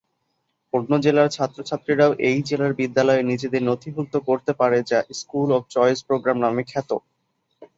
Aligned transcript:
অন্য 0.73 0.91
জেলার 1.03 1.29
ছাত্র-ছাত্রীরাও 1.31 2.11
এই 2.29 2.39
জেলার 2.47 2.73
বিদ্যালয়ে 2.79 3.23
নিজেদের 3.23 3.61
নথিভুক্ত 3.65 4.15
করতে 4.27 4.51
পারে 4.59 4.77
যা 4.89 4.99
"স্কুল 5.19 5.49
অব্ 5.53 5.63
চয়েস 5.75 5.99
প্রোগ্রাম" 6.07 6.37
নামে 6.45 6.63
খ্যাত। 6.67 6.89